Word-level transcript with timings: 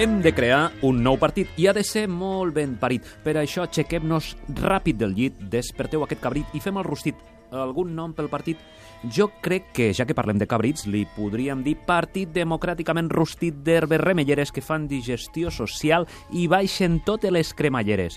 Hem 0.00 0.22
de 0.24 0.30
crear 0.32 0.70
un 0.80 1.02
nou 1.04 1.18
partit 1.20 1.50
i 1.60 1.66
ha 1.68 1.74
de 1.76 1.82
ser 1.84 2.06
molt 2.08 2.54
ben 2.56 2.78
parit. 2.80 3.04
Per 3.20 3.34
això 3.36 3.66
aixequem-nos 3.66 4.30
ràpid 4.56 4.96
del 4.96 5.12
llit, 5.12 5.36
desperteu 5.52 6.06
aquest 6.06 6.22
cabrit 6.24 6.54
i 6.56 6.60
fem 6.64 6.78
el 6.80 6.86
rostit. 6.86 7.18
Algun 7.52 7.92
nom 7.92 8.14
pel 8.16 8.30
partit? 8.32 8.56
Jo 9.12 9.26
crec 9.44 9.68
que, 9.76 9.90
ja 9.92 10.06
que 10.08 10.16
parlem 10.16 10.40
de 10.40 10.48
cabrits, 10.48 10.86
li 10.88 11.02
podríem 11.18 11.60
dir 11.66 11.76
Partit 11.84 12.32
Democràticament 12.32 13.12
Rostit 13.12 13.60
d'Herbes 13.60 14.00
Remelleres 14.00 14.54
que 14.56 14.64
fan 14.64 14.88
digestió 14.88 15.52
social 15.52 16.08
i 16.32 16.46
baixen 16.48 17.02
totes 17.04 17.36
les 17.36 17.52
cremalleres. 17.52 18.16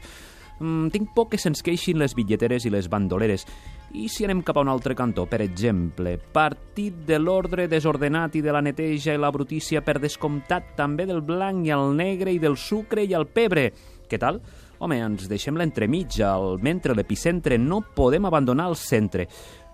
Mm, 0.60 0.90
tinc 0.94 1.14
por 1.16 1.30
que 1.32 1.40
se'ns 1.42 1.64
queixin 1.66 1.98
les 2.00 2.14
bitlleteres 2.16 2.66
i 2.66 2.72
les 2.74 2.90
bandoleres. 2.90 3.48
I 3.94 4.08
si 4.10 4.26
anem 4.26 4.42
cap 4.46 4.58
a 4.58 4.64
un 4.66 4.72
altre 4.72 4.96
cantó, 4.98 5.26
per 5.30 5.42
exemple, 5.46 6.16
partit 6.34 7.04
de 7.06 7.20
l'ordre 7.20 7.68
desordenat 7.70 8.36
i 8.36 8.42
de 8.42 8.54
la 8.54 8.62
neteja 8.66 9.14
i 9.14 9.22
la 9.22 9.32
brutícia 9.34 9.84
per 9.86 10.00
descomptat 10.02 10.74
també 10.78 11.06
del 11.10 11.22
blanc 11.22 11.68
i 11.68 11.74
el 11.76 11.94
negre 11.98 12.34
i 12.34 12.42
del 12.42 12.58
sucre 12.58 13.06
i 13.06 13.14
el 13.14 13.28
pebre. 13.28 13.72
Què 14.10 14.18
tal? 14.22 14.42
Home, 14.84 14.98
ens 15.00 15.30
deixem 15.32 15.56
l'entremitja, 15.56 16.34
el 16.36 16.58
mentre, 16.60 16.92
l'epicentre, 16.98 17.56
no 17.56 17.80
podem 17.96 18.26
abandonar 18.28 18.66
el 18.68 18.76
centre. 18.76 19.30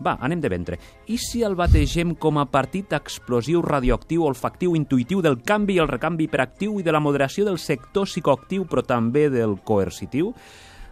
Va, 0.05 0.13
anem 0.21 0.39
de 0.43 0.51
ventre. 0.53 0.77
I 1.09 1.17
si 1.17 1.41
el 1.41 1.55
bategem 1.57 2.13
com 2.21 2.37
a 2.37 2.45
partit 2.45 2.93
explosiu, 2.93 3.63
radioactiu, 3.65 4.27
olfactiu, 4.27 4.75
intuïtiu 4.77 5.23
del 5.25 5.39
canvi 5.41 5.79
i 5.79 5.81
el 5.81 5.89
recanvi 5.89 6.27
hiperactiu 6.27 6.77
i 6.77 6.85
de 6.85 6.93
la 6.93 7.01
moderació 7.01 7.47
del 7.47 7.57
sector 7.57 8.05
psicoactiu, 8.05 8.67
però 8.69 8.85
també 8.85 9.31
del 9.33 9.57
coercitiu? 9.65 10.29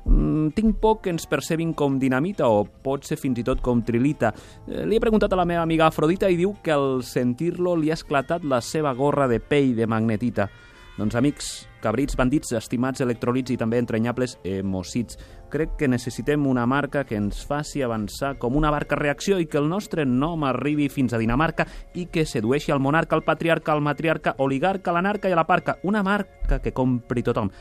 Mm, 0.07 0.49
tinc 0.55 0.79
por 0.81 1.02
que 1.04 1.12
ens 1.13 1.27
percebin 1.29 1.76
com 1.77 1.99
dinamita 1.99 2.48
o 2.49 2.63
pot 2.65 3.05
ser 3.05 3.20
fins 3.21 3.38
i 3.38 3.45
tot 3.45 3.62
com 3.62 3.84
trilita. 3.85 4.31
Eh, 4.65 4.85
li 4.88 4.98
he 4.98 5.04
preguntat 5.04 5.34
a 5.35 5.38
la 5.38 5.45
meva 5.45 5.62
amiga 5.62 5.91
Afrodita 5.91 6.31
i 6.31 6.40
diu 6.40 6.55
que 6.63 6.73
al 6.73 7.04
sentir-lo 7.04 7.76
li 7.77 7.91
ha 7.91 7.99
esclatat 7.99 8.48
la 8.48 8.63
seva 8.65 8.95
gorra 8.98 9.27
de 9.27 9.38
pell 9.38 9.76
de 9.77 9.85
magnetita. 9.85 10.49
Doncs 10.98 11.13
amics, 11.13 11.48
cabrits, 11.77 12.15
bandits, 12.17 12.55
estimats 12.57 13.03
electrolits 13.05 13.53
i 13.53 13.57
també 13.62 13.77
entranyables 13.77 14.40
emocits, 14.41 15.20
crec 15.54 15.76
que 15.77 15.89
necessitem 15.89 16.48
una 16.49 16.65
marca 16.65 17.04
que 17.05 17.20
ens 17.20 17.43
faci 17.45 17.84
avançar 17.85 18.34
com 18.41 18.57
una 18.57 18.71
barca 18.73 18.98
reacció 18.98 19.37
i 19.37 19.45
que 19.45 19.62
el 19.62 19.70
nostre 19.70 20.07
nom 20.09 20.43
arribi 20.49 20.89
fins 20.89 21.13
a 21.13 21.21
Dinamarca 21.21 21.67
i 21.93 22.07
que 22.09 22.26
sedueixi 22.26 22.73
al 22.73 22.81
monarca, 22.81 23.13
al 23.15 23.26
patriarca, 23.27 23.76
al 23.76 23.85
matriarca, 23.85 24.34
oligarca, 24.41 24.95
l'anarca 24.95 25.29
i 25.29 25.37
a 25.37 25.37
la 25.37 25.45
parca. 25.45 25.77
Una 25.84 26.01
marca 26.01 26.63
que 26.65 26.73
compri 26.73 27.21
tothom. 27.21 27.54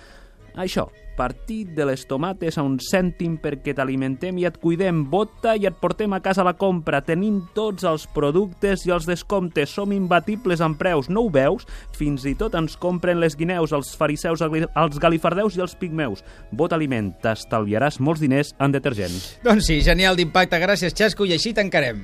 Això, 0.56 0.88
partit 1.16 1.68
de 1.76 1.84
les 1.88 2.04
tomates 2.08 2.56
a 2.56 2.62
un 2.64 2.78
cèntim 2.82 3.34
perquè 3.40 3.74
t'alimentem 3.76 4.36
i 4.40 4.46
et 4.48 4.56
cuidem, 4.60 5.02
vota 5.12 5.52
i 5.56 5.66
et 5.68 5.76
portem 5.80 6.12
a 6.16 6.20
casa 6.24 6.44
la 6.46 6.54
compra. 6.56 7.02
Tenim 7.04 7.42
tots 7.56 7.84
els 7.88 8.06
productes 8.14 8.86
i 8.88 8.92
els 8.94 9.06
descomptes, 9.08 9.72
som 9.72 9.92
imbatibles 9.92 10.62
en 10.64 10.76
preus, 10.80 11.08
no 11.12 11.26
ho 11.26 11.30
veus? 11.32 11.68
Fins 11.96 12.26
i 12.28 12.34
tot 12.38 12.56
ens 12.58 12.76
compren 12.80 13.20
les 13.20 13.36
guineus, 13.36 13.72
els 13.76 13.94
fariseus, 13.96 14.42
els 14.42 15.00
galifardeus 15.02 15.56
i 15.56 15.64
els 15.64 15.76
pigmeus. 15.78 16.24
Vota 16.52 16.76
aliment, 16.76 17.12
t'estalviaràs 17.22 18.00
molts 18.00 18.24
diners 18.24 18.52
en 18.60 18.72
detergent. 18.76 19.16
Doncs 19.44 19.70
sí, 19.70 19.80
genial 19.84 20.16
d'impacte, 20.18 20.60
gràcies 20.60 20.96
Xasco, 20.96 21.24
i 21.28 21.36
així 21.36 21.52
tancarem. 21.56 21.94